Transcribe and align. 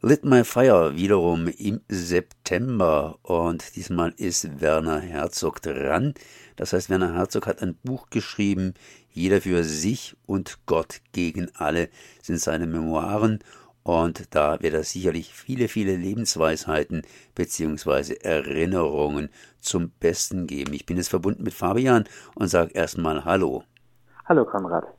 Lit 0.00 0.24
My 0.24 0.44
Fire 0.44 0.94
wiederum 0.94 1.48
im 1.48 1.80
September 1.88 3.18
und 3.24 3.74
diesmal 3.74 4.14
ist 4.16 4.60
Werner 4.60 5.00
Herzog 5.00 5.60
dran. 5.60 6.14
Das 6.54 6.72
heißt, 6.72 6.88
Werner 6.88 7.14
Herzog 7.14 7.48
hat 7.48 7.60
ein 7.62 7.74
Buch 7.82 8.08
geschrieben, 8.08 8.74
Jeder 9.10 9.40
für 9.40 9.64
sich 9.64 10.16
und 10.24 10.60
Gott 10.66 11.00
gegen 11.10 11.50
alle 11.56 11.88
sind 12.22 12.38
seine 12.38 12.68
Memoiren 12.68 13.40
und 13.82 14.32
da 14.36 14.62
wird 14.62 14.74
er 14.74 14.84
sicherlich 14.84 15.34
viele, 15.34 15.66
viele 15.66 15.96
Lebensweisheiten 15.96 17.02
beziehungsweise 17.34 18.24
Erinnerungen 18.24 19.30
zum 19.58 19.90
Besten 19.98 20.46
geben. 20.46 20.74
Ich 20.74 20.86
bin 20.86 20.96
jetzt 20.96 21.08
verbunden 21.08 21.42
mit 21.42 21.54
Fabian 21.54 22.04
und 22.36 22.46
sage 22.46 22.70
erstmal 22.72 23.24
Hallo. 23.24 23.64
Hallo 24.26 24.44
Konrad 24.44 24.97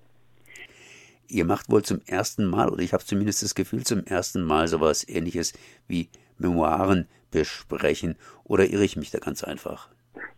ihr 1.30 1.46
macht 1.46 1.70
wohl 1.70 1.84
zum 1.84 2.02
ersten 2.05 2.46
Mal, 2.46 2.70
oder 2.70 2.82
ich 2.82 2.93
habe 2.93 3.05
zumindest 3.05 3.43
das 3.43 3.55
Gefühl, 3.55 3.86
zum 3.86 4.04
ersten 4.05 4.43
Mal 4.43 4.68
sowas 4.68 5.07
ähnliches 5.07 5.54
wie 5.88 6.09
Memoiren 6.38 7.07
besprechen. 7.32 8.15
Oder 8.43 8.70
irre 8.70 8.83
ich 8.83 8.97
mich 8.97 9.11
da 9.11 9.20
ganz 9.20 9.43
einfach? 9.43 9.89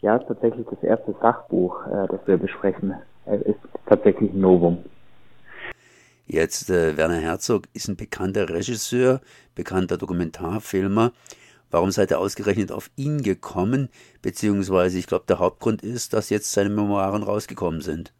Ja, 0.01 0.19
tatsächlich 0.19 0.67
das 0.69 0.83
erste 0.83 1.15
Sachbuch, 1.21 1.85
äh, 1.87 2.07
das 2.09 2.19
wir 2.25 2.37
besprechen. 2.37 2.93
Es 3.25 3.41
ist 3.43 3.59
tatsächlich 3.87 4.31
ein 4.33 4.41
Novum. 4.41 4.83
Jetzt, 6.27 6.69
äh, 6.69 6.97
Werner 6.97 7.19
Herzog 7.19 7.67
ist 7.73 7.87
ein 7.87 7.97
bekannter 7.97 8.49
Regisseur, 8.49 9.21
bekannter 9.55 9.97
Dokumentarfilmer. 9.97 11.11
Warum 11.69 11.91
seid 11.91 12.11
ihr 12.11 12.19
ausgerechnet 12.19 12.71
auf 12.71 12.89
ihn 12.95 13.21
gekommen? 13.21 13.89
Beziehungsweise, 14.21 14.97
ich 14.97 15.07
glaube, 15.07 15.25
der 15.27 15.39
Hauptgrund 15.39 15.83
ist, 15.83 16.13
dass 16.13 16.29
jetzt 16.29 16.51
seine 16.51 16.69
Memoiren 16.69 17.23
rausgekommen 17.23 17.81
sind. 17.81 18.13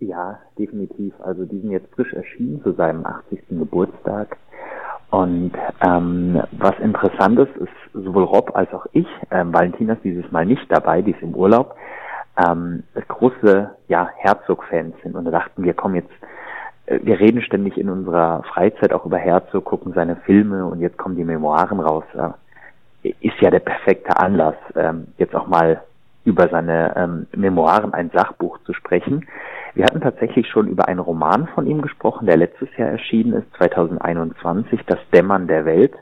Ja, 0.00 0.38
definitiv. 0.58 1.14
Also 1.20 1.44
die 1.44 1.58
sind 1.58 1.70
jetzt 1.70 1.92
frisch 1.94 2.12
erschienen 2.12 2.62
zu 2.62 2.72
seinem 2.72 3.04
80. 3.04 3.40
Geburtstag. 3.50 4.36
Und 5.10 5.52
ähm, 5.80 6.42
was 6.52 6.78
interessant 6.80 7.38
ist, 7.38 7.56
ist 7.56 7.72
sowohl 7.94 8.24
Rob 8.24 8.54
als 8.54 8.72
auch 8.74 8.86
ich, 8.92 9.08
ähm, 9.30 9.52
Valentina 9.54 9.94
ist 9.94 10.04
dieses 10.04 10.30
Mal 10.30 10.44
nicht 10.44 10.70
dabei, 10.70 11.00
die 11.00 11.12
ist 11.12 11.22
im 11.22 11.34
Urlaub, 11.34 11.76
ähm, 12.36 12.84
große 13.08 13.70
ja, 13.88 14.10
Herzog-Fans 14.16 14.94
sind. 15.02 15.16
Und 15.16 15.24
da 15.24 15.30
dachten 15.30 15.64
wir, 15.64 15.72
komm 15.72 15.94
jetzt, 15.94 16.12
äh, 16.86 17.00
wir 17.02 17.18
reden 17.18 17.40
ständig 17.40 17.78
in 17.78 17.88
unserer 17.88 18.42
Freizeit 18.44 18.92
auch 18.92 19.06
über 19.06 19.16
Herzog, 19.16 19.64
gucken 19.64 19.94
seine 19.94 20.16
Filme 20.16 20.66
und 20.66 20.80
jetzt 20.80 20.98
kommen 20.98 21.16
die 21.16 21.24
Memoiren 21.24 21.80
raus. 21.80 22.04
Äh, 22.14 23.14
ist 23.20 23.40
ja 23.40 23.50
der 23.50 23.60
perfekte 23.60 24.14
Anlass, 24.18 24.56
ähm, 24.76 25.08
jetzt 25.16 25.34
auch 25.34 25.46
mal 25.46 25.82
über 26.24 26.48
seine 26.48 26.94
ähm, 26.96 27.26
Memoiren 27.34 27.94
ein 27.94 28.10
Sachbuch 28.12 28.58
zu 28.64 28.74
sprechen. 28.74 29.26
Wir 29.78 29.84
hatten 29.84 30.00
tatsächlich 30.00 30.48
schon 30.48 30.66
über 30.66 30.88
einen 30.88 30.98
Roman 30.98 31.46
von 31.54 31.68
ihm 31.68 31.82
gesprochen, 31.82 32.26
der 32.26 32.36
letztes 32.36 32.68
Jahr 32.76 32.88
erschienen 32.88 33.34
ist, 33.34 33.46
2021, 33.58 34.80
Das 34.88 34.98
Dämmern 35.14 35.46
der 35.46 35.66
Welt, 35.66 35.94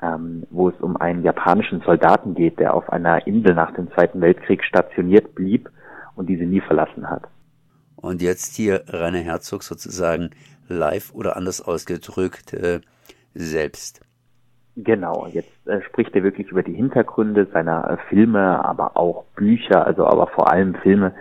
ähm, 0.00 0.46
wo 0.48 0.70
es 0.70 0.74
um 0.80 0.96
einen 0.96 1.22
japanischen 1.22 1.82
Soldaten 1.82 2.34
geht, 2.34 2.58
der 2.58 2.72
auf 2.72 2.88
einer 2.88 3.26
Insel 3.26 3.52
nach 3.54 3.74
dem 3.74 3.92
Zweiten 3.92 4.22
Weltkrieg 4.22 4.64
stationiert 4.64 5.34
blieb 5.34 5.68
und 6.16 6.30
diese 6.30 6.44
nie 6.44 6.62
verlassen 6.62 7.10
hat. 7.10 7.24
Und 7.96 8.22
jetzt 8.22 8.56
hier 8.56 8.84
Rainer 8.88 9.18
Herzog 9.18 9.64
sozusagen 9.64 10.30
live 10.66 11.12
oder 11.12 11.36
anders 11.36 11.60
ausgedrückt 11.60 12.54
äh, 12.54 12.80
selbst. 13.34 14.00
Genau, 14.76 15.26
jetzt 15.26 15.66
äh, 15.66 15.82
spricht 15.82 16.16
er 16.16 16.22
wirklich 16.22 16.48
über 16.48 16.62
die 16.62 16.72
Hintergründe 16.72 17.46
seiner 17.52 17.90
äh, 17.90 17.96
Filme, 18.08 18.64
aber 18.64 18.96
auch 18.96 19.24
Bücher, 19.36 19.86
also 19.86 20.06
aber 20.06 20.28
vor 20.28 20.50
allem 20.50 20.74
Filme, 20.76 21.12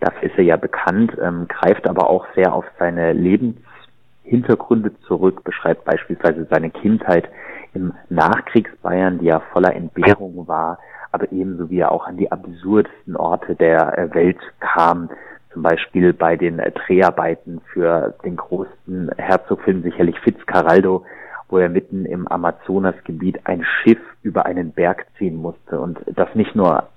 Dafür 0.00 0.30
ist 0.30 0.38
er 0.38 0.44
ja 0.44 0.56
bekannt, 0.56 1.16
ähm, 1.20 1.46
greift 1.48 1.88
aber 1.88 2.08
auch 2.08 2.26
sehr 2.34 2.52
auf 2.52 2.64
seine 2.78 3.12
Lebenshintergründe 3.12 4.92
zurück, 5.00 5.42
beschreibt 5.44 5.84
beispielsweise 5.84 6.46
seine 6.50 6.70
Kindheit 6.70 7.28
im 7.74 7.92
Nachkriegsbayern, 8.08 9.18
die 9.18 9.26
ja 9.26 9.40
voller 9.52 9.74
Entbehrung 9.74 10.46
war, 10.46 10.78
aber 11.12 11.30
ebenso 11.32 11.70
wie 11.70 11.80
er 11.80 11.92
auch 11.92 12.06
an 12.06 12.16
die 12.16 12.30
absurdesten 12.30 13.16
Orte 13.16 13.54
der 13.54 13.98
äh, 13.98 14.14
Welt 14.14 14.38
kam, 14.60 15.10
zum 15.52 15.62
Beispiel 15.62 16.12
bei 16.12 16.36
den 16.36 16.58
äh, 16.58 16.70
Dreharbeiten 16.70 17.60
für 17.72 18.14
den 18.24 18.36
großen 18.36 19.10
Herzogfilm 19.16 19.82
sicherlich 19.82 20.18
Fitzcarraldo, 20.20 21.04
wo 21.48 21.58
er 21.58 21.68
mitten 21.68 22.04
im 22.04 22.28
Amazonasgebiet 22.28 23.40
ein 23.44 23.64
Schiff 23.64 23.98
über 24.22 24.46
einen 24.46 24.72
Berg 24.72 25.06
ziehen 25.16 25.36
musste 25.36 25.80
und 25.80 25.98
das 26.06 26.32
nicht 26.34 26.54
nur 26.54 26.88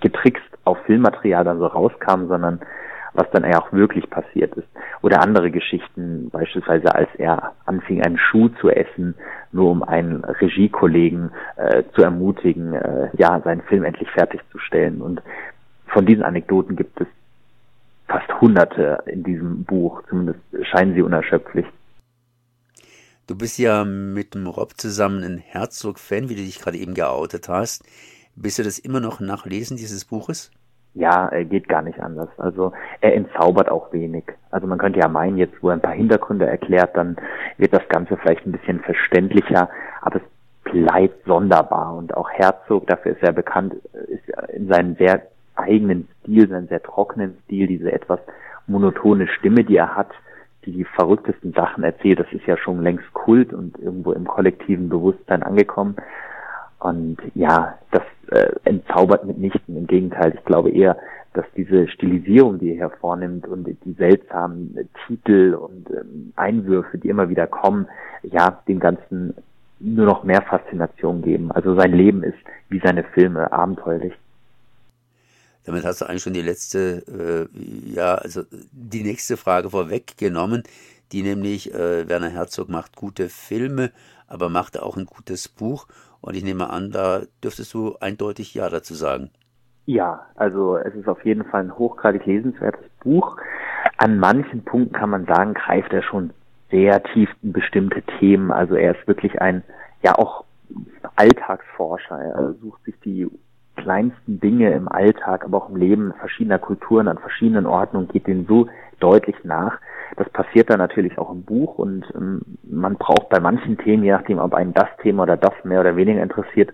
getrickst 0.00 0.55
auf 0.66 0.78
Filmmaterial 0.86 1.44
dann 1.44 1.58
so 1.58 1.66
rauskam, 1.66 2.26
sondern 2.28 2.60
was 3.16 3.30
dann 3.30 3.44
auch 3.54 3.72
wirklich 3.72 4.08
passiert 4.10 4.54
ist. 4.56 4.68
Oder 5.02 5.22
andere 5.22 5.50
Geschichten, 5.50 6.28
beispielsweise 6.30 6.94
als 6.94 7.08
er 7.16 7.52
anfing, 7.64 8.02
einen 8.02 8.18
Schuh 8.18 8.48
zu 8.60 8.68
essen, 8.68 9.14
nur 9.52 9.70
um 9.70 9.82
einen 9.82 10.22
Regiekollegen 10.24 11.30
äh, 11.56 11.82
zu 11.94 12.02
ermutigen, 12.02 12.74
äh, 12.74 13.08
ja, 13.16 13.40
seinen 13.40 13.62
Film 13.62 13.84
endlich 13.84 14.10
fertigzustellen. 14.10 15.00
Und 15.00 15.22
von 15.86 16.04
diesen 16.04 16.24
Anekdoten 16.24 16.76
gibt 16.76 17.00
es 17.00 17.06
fast 18.06 18.40
hunderte 18.40 19.02
in 19.06 19.24
diesem 19.24 19.64
Buch, 19.64 20.02
zumindest 20.08 20.40
scheinen 20.70 20.94
sie 20.94 21.02
unerschöpflich. 21.02 21.66
Du 23.26 23.36
bist 23.36 23.58
ja 23.58 23.84
mit 23.84 24.34
dem 24.34 24.46
Rob 24.46 24.74
zusammen 24.76 25.24
ein 25.24 25.38
Herzog-Fan, 25.38 26.28
wie 26.28 26.36
du 26.36 26.42
dich 26.42 26.60
gerade 26.60 26.78
eben 26.78 26.94
geoutet 26.94 27.48
hast. 27.48 27.84
Bist 28.36 28.58
du 28.58 28.62
das 28.62 28.78
immer 28.78 29.00
noch 29.00 29.20
nachlesen 29.20 29.76
dieses 29.76 30.04
Buches? 30.04 30.50
Ja, 30.94 31.30
äh, 31.30 31.44
geht 31.44 31.68
gar 31.68 31.82
nicht 31.82 32.00
anders. 32.00 32.28
Also 32.38 32.72
er 33.00 33.14
entzaubert 33.14 33.70
auch 33.70 33.92
wenig. 33.92 34.24
Also 34.50 34.66
man 34.66 34.78
könnte 34.78 35.00
ja 35.00 35.08
meinen, 35.08 35.36
jetzt 35.38 35.62
wo 35.62 35.68
er 35.68 35.74
ein 35.74 35.82
paar 35.82 35.92
Hintergründe 35.92 36.46
erklärt, 36.46 36.96
dann 36.96 37.16
wird 37.58 37.72
das 37.72 37.86
Ganze 37.88 38.16
vielleicht 38.16 38.46
ein 38.46 38.52
bisschen 38.52 38.80
verständlicher, 38.80 39.68
aber 40.00 40.16
es 40.16 40.72
bleibt 40.72 41.24
sonderbar. 41.26 41.94
Und 41.94 42.14
auch 42.14 42.30
Herzog, 42.30 42.86
dafür 42.86 43.12
ist 43.12 43.22
er 43.22 43.32
bekannt, 43.32 43.74
ist 44.08 44.28
in 44.52 44.68
seinem 44.68 44.96
sehr 44.96 45.22
eigenen 45.54 46.08
Stil, 46.20 46.48
seinem 46.48 46.68
sehr 46.68 46.82
trockenen 46.82 47.38
Stil, 47.44 47.66
diese 47.66 47.92
etwas 47.92 48.20
monotone 48.66 49.28
Stimme, 49.28 49.64
die 49.64 49.76
er 49.76 49.96
hat, 49.96 50.10
die 50.64 50.72
die 50.72 50.84
verrücktesten 50.84 51.52
Sachen 51.52 51.84
erzählt, 51.84 52.20
das 52.20 52.32
ist 52.32 52.46
ja 52.46 52.56
schon 52.56 52.82
längst 52.82 53.12
Kult 53.12 53.52
und 53.52 53.78
irgendwo 53.78 54.12
im 54.12 54.26
kollektiven 54.26 54.88
Bewusstsein 54.88 55.42
angekommen. 55.42 55.96
Und 56.78 57.18
ja, 57.34 57.78
das 57.90 58.02
äh, 58.30 58.52
entzaubert 58.64 59.24
mitnichten. 59.24 59.76
Im 59.76 59.86
Gegenteil, 59.86 60.34
ich 60.36 60.44
glaube 60.44 60.70
eher, 60.70 60.96
dass 61.32 61.44
diese 61.56 61.88
Stilisierung, 61.88 62.58
die 62.58 62.72
er 62.72 62.90
hervornimmt 62.90 63.46
und 63.46 63.66
die 63.66 63.92
seltsamen 63.92 64.88
Titel 65.06 65.54
und 65.54 65.90
ähm, 65.90 66.32
Einwürfe, 66.36 66.98
die 66.98 67.08
immer 67.08 67.28
wieder 67.28 67.46
kommen, 67.46 67.86
ja, 68.22 68.62
dem 68.66 68.80
Ganzen 68.80 69.34
nur 69.78 70.06
noch 70.06 70.24
mehr 70.24 70.42
Faszination 70.42 71.22
geben. 71.22 71.52
Also 71.52 71.74
sein 71.78 71.92
Leben 71.92 72.22
ist 72.22 72.38
wie 72.70 72.80
seine 72.82 73.04
Filme 73.04 73.52
abenteuerlich. 73.52 74.14
Damit 75.64 75.84
hast 75.84 76.00
du 76.00 76.06
eigentlich 76.06 76.22
schon 76.22 76.32
die 76.32 76.42
letzte, 76.42 77.48
äh, 77.52 77.94
ja, 77.94 78.14
also 78.14 78.42
die 78.50 79.02
nächste 79.02 79.36
Frage 79.36 79.68
vorweggenommen, 79.68 80.62
die 81.12 81.22
nämlich, 81.22 81.74
äh, 81.74 82.08
Werner 82.08 82.30
Herzog 82.30 82.68
macht 82.68 82.96
gute 82.96 83.28
Filme, 83.28 83.90
aber 84.26 84.48
macht 84.48 84.80
auch 84.80 84.96
ein 84.96 85.06
gutes 85.06 85.48
Buch. 85.48 85.86
Und 86.20 86.36
ich 86.36 86.44
nehme 86.44 86.70
an, 86.70 86.90
da 86.90 87.22
dürftest 87.42 87.72
du 87.74 87.96
eindeutig 88.00 88.54
Ja 88.54 88.68
dazu 88.68 88.94
sagen. 88.94 89.30
Ja, 89.86 90.26
also 90.34 90.76
es 90.76 90.94
ist 90.94 91.08
auf 91.08 91.24
jeden 91.24 91.44
Fall 91.44 91.62
ein 91.62 91.78
hochgradig 91.78 92.26
lesenswertes 92.26 92.84
Buch. 93.00 93.36
An 93.98 94.18
manchen 94.18 94.64
Punkten 94.64 94.92
kann 94.94 95.10
man 95.10 95.26
sagen, 95.26 95.54
greift 95.54 95.92
er 95.92 96.02
schon 96.02 96.30
sehr 96.70 97.02
tief 97.04 97.30
in 97.42 97.52
bestimmte 97.52 98.02
Themen. 98.18 98.50
Also 98.50 98.74
er 98.74 98.98
ist 98.98 99.06
wirklich 99.06 99.40
ein, 99.40 99.62
ja 100.02 100.16
auch 100.16 100.44
Alltagsforscher. 101.14 102.18
Er 102.18 102.54
sucht 102.54 102.82
sich 102.84 102.98
die 103.04 103.28
kleinsten 103.76 104.40
Dinge 104.40 104.72
im 104.72 104.88
Alltag, 104.88 105.44
aber 105.44 105.58
auch 105.58 105.68
im 105.68 105.76
Leben 105.76 106.12
verschiedener 106.18 106.58
Kulturen 106.58 107.08
an 107.08 107.18
verschiedenen 107.18 107.66
Orten 107.66 107.96
und 107.96 108.12
geht 108.12 108.26
denen 108.26 108.46
so 108.46 108.68
deutlich 108.98 109.36
nach. 109.44 109.78
Das 110.16 110.28
passiert 110.30 110.70
dann 110.70 110.78
natürlich 110.78 111.18
auch 111.18 111.30
im 111.30 111.42
Buch 111.42 111.78
und 111.78 112.04
ähm, 112.14 112.42
man 112.62 112.94
braucht 112.94 113.28
bei 113.28 113.40
manchen 113.40 113.76
Themen, 113.78 114.04
je 114.04 114.12
nachdem, 114.12 114.38
ob 114.38 114.54
einen 114.54 114.74
das 114.74 114.88
Thema 115.02 115.24
oder 115.24 115.36
das 115.36 115.52
mehr 115.64 115.80
oder 115.80 115.96
weniger 115.96 116.22
interessiert, 116.22 116.72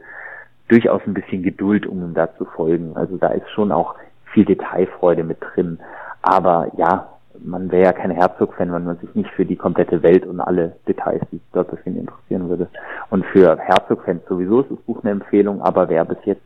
durchaus 0.69 1.03
ein 1.07 1.15
bisschen 1.15 1.43
Geduld, 1.43 1.87
um 1.87 2.03
ihm 2.03 2.15
da 2.15 2.35
zu 2.37 2.45
folgen. 2.45 2.97
Also 2.97 3.17
da 3.17 3.29
ist 3.29 3.49
schon 3.51 3.73
auch 3.73 3.95
viel 4.33 4.45
Detailfreude 4.45 5.25
mit 5.25 5.39
drin. 5.41 5.79
Aber 6.23 6.71
ja, 6.77 7.09
man 7.45 7.71
wäre 7.71 7.85
ja 7.85 7.93
kein 7.93 8.11
Herzog-Fan, 8.11 8.73
wenn 8.73 8.85
man 8.85 8.99
sich 8.99 9.15
nicht 9.15 9.31
für 9.31 9.45
die 9.45 9.57
komplette 9.57 10.03
Welt 10.03 10.27
und 10.27 10.41
alle 10.41 10.77
Details, 10.87 11.23
die 11.31 11.41
dort 11.53 11.71
befinden, 11.71 12.01
interessieren 12.01 12.49
würde. 12.49 12.69
Und 13.11 13.25
für 13.27 13.59
Herzog-Fans 13.59 14.23
sowieso 14.29 14.61
ist 14.61 14.71
das 14.71 14.79
Buch 14.81 15.03
eine 15.03 15.13
Empfehlung, 15.13 15.61
aber 15.63 15.89
wer 15.89 16.05
bis 16.05 16.19
jetzt 16.25 16.43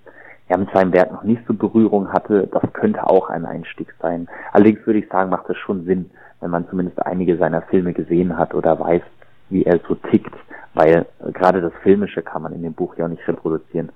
ja 0.48 0.56
mit 0.56 0.70
seinem 0.72 0.92
Werk 0.92 1.12
noch 1.12 1.24
nicht 1.24 1.42
so 1.46 1.54
Berührung 1.54 2.12
hatte, 2.12 2.46
das 2.46 2.62
könnte 2.72 3.04
auch 3.04 3.30
ein 3.30 3.44
Einstieg 3.44 3.92
sein. 4.00 4.28
Allerdings 4.52 4.86
würde 4.86 5.00
ich 5.00 5.08
sagen, 5.08 5.30
macht 5.30 5.50
es 5.50 5.56
schon 5.58 5.84
Sinn, 5.84 6.10
wenn 6.40 6.50
man 6.50 6.68
zumindest 6.68 7.04
einige 7.04 7.36
seiner 7.36 7.62
Filme 7.62 7.92
gesehen 7.92 8.36
hat 8.36 8.54
oder 8.54 8.78
weiß, 8.78 9.02
wie 9.48 9.64
er 9.64 9.80
so 9.86 9.94
tickt, 9.94 10.34
weil 10.74 11.06
gerade 11.32 11.60
das 11.60 11.72
Filmische 11.82 12.22
kann 12.22 12.42
man 12.42 12.52
in 12.52 12.62
dem 12.62 12.74
Buch 12.74 12.96
ja 12.96 13.04
auch 13.06 13.10
nicht 13.10 13.26
reproduzieren. 13.26 13.90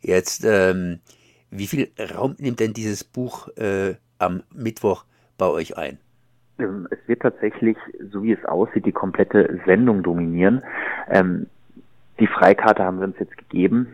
Jetzt, 0.00 0.44
ähm, 0.44 1.00
wie 1.50 1.66
viel 1.66 1.90
Raum 2.14 2.36
nimmt 2.38 2.60
denn 2.60 2.72
dieses 2.72 3.04
Buch 3.04 3.48
äh, 3.56 3.94
am 4.18 4.42
Mittwoch 4.54 5.04
bei 5.36 5.46
euch 5.46 5.76
ein? 5.76 5.98
Ähm, 6.58 6.88
es 6.90 6.98
wird 7.06 7.22
tatsächlich, 7.22 7.76
so 8.10 8.22
wie 8.22 8.32
es 8.32 8.44
aussieht, 8.44 8.86
die 8.86 8.92
komplette 8.92 9.60
Sendung 9.66 10.02
dominieren. 10.02 10.62
Ähm, 11.08 11.46
die 12.18 12.26
Freikarte 12.26 12.84
haben 12.84 12.98
wir 12.98 13.06
uns 13.06 13.18
jetzt 13.18 13.36
gegeben. 13.36 13.88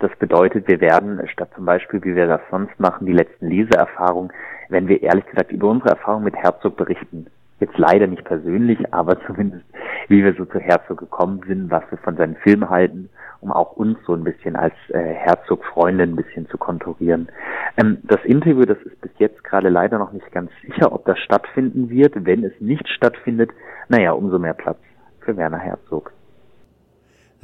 Das 0.00 0.10
bedeutet, 0.18 0.68
wir 0.68 0.80
werden 0.80 1.20
statt 1.28 1.50
zum 1.54 1.64
Beispiel, 1.64 2.02
wie 2.04 2.16
wir 2.16 2.26
das 2.26 2.40
sonst 2.50 2.78
machen, 2.80 3.06
die 3.06 3.12
letzten 3.12 3.48
Leseerfahrungen, 3.48 4.32
wenn 4.68 4.88
wir 4.88 5.02
ehrlich 5.02 5.26
gesagt 5.26 5.52
über 5.52 5.68
unsere 5.68 5.90
Erfahrung 5.90 6.24
mit 6.24 6.36
Herzog 6.36 6.76
berichten. 6.76 7.26
Jetzt 7.60 7.78
leider 7.78 8.06
nicht 8.06 8.24
persönlich, 8.24 8.92
aber 8.92 9.18
zumindest 9.26 9.64
wie 10.08 10.24
wir 10.24 10.34
so 10.34 10.44
zu 10.44 10.58
Herzog 10.58 10.98
gekommen 10.98 11.40
sind, 11.46 11.70
was 11.70 11.84
wir 11.90 11.98
von 11.98 12.16
seinen 12.16 12.36
Filmen 12.36 12.68
halten, 12.68 13.08
um 13.40 13.52
auch 13.52 13.72
uns 13.72 13.98
so 14.06 14.14
ein 14.14 14.24
bisschen 14.24 14.56
als 14.56 14.74
äh, 14.88 14.98
Herzog-Freundin 14.98 16.12
ein 16.12 16.16
bisschen 16.16 16.48
zu 16.48 16.58
konturieren. 16.58 17.28
Ähm, 17.76 17.98
das 18.02 18.24
Interview, 18.24 18.64
das 18.64 18.78
ist 18.78 19.00
bis 19.00 19.12
jetzt 19.18 19.44
gerade 19.44 19.68
leider 19.68 19.98
noch 19.98 20.12
nicht 20.12 20.30
ganz 20.32 20.50
sicher, 20.62 20.92
ob 20.92 21.04
das 21.04 21.18
stattfinden 21.18 21.90
wird. 21.90 22.14
Wenn 22.24 22.44
es 22.44 22.52
nicht 22.60 22.88
stattfindet, 22.88 23.50
naja, 23.88 24.12
umso 24.12 24.38
mehr 24.38 24.54
Platz 24.54 24.78
für 25.20 25.36
Werner 25.36 25.58
Herzog. 25.58 26.12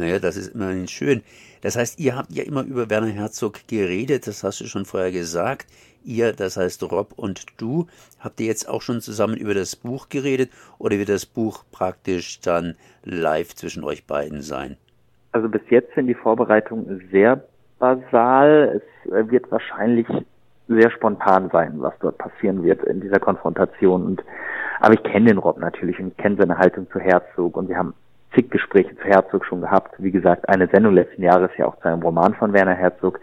Naja, 0.01 0.19
das 0.19 0.39
ist 0.39 0.55
immerhin 0.55 0.89
schön. 0.89 1.23
Das 1.61 1.77
heißt, 1.77 2.01
ihr 2.01 2.17
habt 2.17 2.33
ja 2.33 2.43
immer 2.43 2.63
über 2.65 2.89
Werner 2.89 3.09
Herzog 3.09 3.69
geredet, 3.69 4.27
das 4.27 4.43
hast 4.43 4.61
du 4.63 4.65
schon 4.65 4.87
vorher 4.87 5.13
gesagt. 5.13 5.67
Ihr, 6.03 6.33
das 6.33 6.57
heißt 6.57 6.83
Rob 6.91 7.13
und 7.17 7.45
du, 7.59 7.87
habt 8.19 8.41
ihr 8.41 8.47
jetzt 8.47 8.67
auch 8.67 8.81
schon 8.81 9.03
zusammen 9.03 9.37
über 9.37 9.53
das 9.53 9.77
Buch 9.77 10.09
geredet 10.09 10.51
oder 10.79 10.97
wird 10.97 11.11
das 11.11 11.27
Buch 11.27 11.65
praktisch 11.71 12.41
dann 12.41 12.77
live 13.05 13.55
zwischen 13.55 13.85
euch 13.85 14.07
beiden 14.07 14.41
sein? 14.41 14.79
Also 15.33 15.51
bis 15.51 15.61
jetzt 15.69 15.95
sind 15.95 16.07
die 16.07 16.15
Vorbereitungen 16.15 17.07
sehr 17.13 17.45
basal. 17.79 18.81
Es 19.05 19.31
wird 19.31 19.53
wahrscheinlich 19.53 20.07
sehr 20.67 20.91
spontan 20.91 21.51
sein, 21.53 21.75
was 21.77 21.93
dort 22.01 22.17
passieren 22.17 22.63
wird 22.63 22.83
in 22.85 23.03
dieser 23.03 23.21
Konfrontation. 23.21 24.07
Und 24.07 24.25
aber 24.81 24.95
ich 24.95 25.03
kenne 25.03 25.27
den 25.27 25.39
Rob 25.39 25.59
natürlich 25.59 25.99
und 26.01 26.17
kenne 26.17 26.37
seine 26.39 26.57
Haltung 26.57 26.91
zu 26.91 26.99
Herzog 26.99 27.59
und 27.59 27.69
wir 27.69 27.77
haben 27.77 27.93
zig 28.35 28.51
Gespräche 28.51 28.97
zu 28.97 29.05
Herzog 29.05 29.45
schon 29.45 29.61
gehabt. 29.61 29.95
Wie 29.99 30.11
gesagt, 30.11 30.49
eine 30.49 30.69
Sendung 30.69 30.95
letzten 30.95 31.23
Jahres 31.23 31.51
ja 31.57 31.67
auch 31.67 31.79
zu 31.81 31.89
einem 31.89 32.03
Roman 32.03 32.35
von 32.35 32.53
Werner 32.53 32.75
Herzog. 32.75 33.21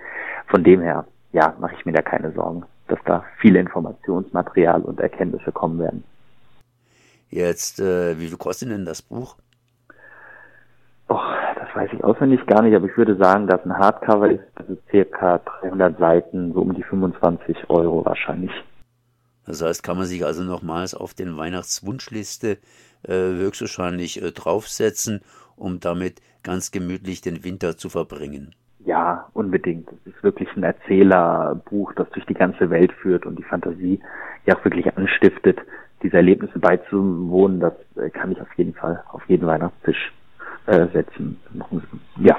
Von 0.48 0.64
dem 0.64 0.82
her 0.82 1.06
ja, 1.34 1.54
mache 1.60 1.76
ich 1.78 1.86
mir 1.86 1.94
da 1.94 2.02
keine 2.02 2.32
Sorgen, 2.32 2.64
dass 2.88 3.00
da 3.06 3.24
viele 3.40 3.60
Informationsmaterial 3.60 4.82
und 4.82 5.00
Erkenntnisse 5.00 5.52
kommen 5.52 5.80
werden. 5.80 6.04
Jetzt, 7.30 7.80
äh, 7.80 8.18
wie 8.20 8.28
viel 8.28 8.38
kostet 8.38 8.70
denn 8.70 8.86
das 8.86 9.02
Buch? 9.02 9.36
Oh, 11.10 11.20
das 11.56 11.74
weiß 11.76 11.90
ich 11.94 12.04
auswendig 12.04 12.46
gar 12.48 12.62
nicht, 12.62 12.76
aber 12.76 12.86
ich 12.88 12.98
würde 12.98 13.16
sagen, 13.16 13.48
dass 13.48 13.64
ein 13.66 13.78
Hardcover 13.78 14.30
ist, 14.30 14.44
also 14.56 14.78
circa 14.90 15.40
300 15.62 15.98
Seiten, 15.98 16.54
so 16.54 16.62
um 16.62 16.74
die 16.74 16.84
25 16.84 17.70
Euro 17.70 18.06
wahrscheinlich. 18.06 18.52
Das 19.48 19.62
heißt, 19.62 19.82
kann 19.82 19.98
man 19.98 20.06
sich 20.06 20.26
also 20.26 20.44
nochmals 20.44 20.94
auf 20.94 21.14
den 21.14 21.38
Weihnachtswunschliste 21.38 22.58
äh, 23.04 23.14
höchstwahrscheinlich 23.14 24.22
äh, 24.22 24.32
draufsetzen, 24.32 25.22
um 25.56 25.80
damit 25.80 26.22
ganz 26.44 26.72
gemütlich 26.72 27.22
den 27.22 27.44
Winter 27.44 27.78
zu 27.78 27.90
verbringen. 27.90 28.54
Ja, 28.86 29.28
unbedingt. 29.34 29.90
Es 30.06 30.14
ist 30.14 30.24
wirklich 30.24 30.50
ein 30.56 30.64
Erzählerbuch, 30.64 31.94
das 31.94 32.10
durch 32.12 32.26
die 32.26 32.34
ganze 32.34 32.70
Welt 32.70 32.92
führt 32.92 33.26
und 33.26 33.38
die 33.38 33.44
Fantasie 33.44 34.00
ja 34.46 34.56
auch 34.56 34.64
wirklich 34.64 34.96
anstiftet, 34.96 35.60
diese 36.04 36.18
Erlebnisse 36.18 36.60
beizuwohnen. 36.60 37.60
Das 37.60 37.74
äh, 37.96 38.10
kann 38.10 38.32
ich 38.32 38.40
auf 38.40 38.54
jeden 38.58 38.74
Fall 38.74 39.04
auf 39.12 39.28
jeden 39.28 39.48
Weihnachtstisch 39.48 40.14
äh, 40.68 40.88
setzen. 40.94 41.40
Ja. 42.18 42.38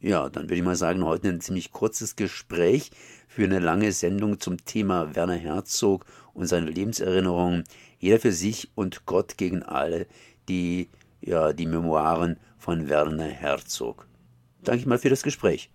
Ja, 0.00 0.28
dann 0.28 0.44
würde 0.44 0.56
ich 0.56 0.62
mal 0.62 0.76
sagen, 0.76 1.04
heute 1.04 1.28
ein 1.28 1.40
ziemlich 1.40 1.72
kurzes 1.72 2.14
Gespräch 2.14 2.90
für 3.26 3.44
eine 3.44 3.58
lange 3.58 3.90
Sendung 3.90 4.38
zum 4.38 4.58
Thema 4.58 5.16
Werner 5.16 5.34
Herzog 5.34 6.04
und 6.34 6.46
seine 6.46 6.70
Lebenserinnerungen. 6.70 7.64
Jeder 7.98 8.20
für 8.20 8.32
sich 8.32 8.70
und 8.74 9.06
Gott 9.06 9.38
gegen 9.38 9.62
alle, 9.62 10.06
die 10.48 10.90
ja 11.20 11.52
die 11.52 11.66
Memoiren 11.66 12.38
von 12.58 12.88
Werner 12.88 13.24
Herzog. 13.24 14.06
Danke 14.62 14.88
mal 14.88 14.98
für 14.98 15.10
das 15.10 15.22
Gespräch. 15.22 15.70